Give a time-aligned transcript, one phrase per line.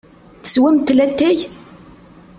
[0.43, 1.37] Teswamt latay?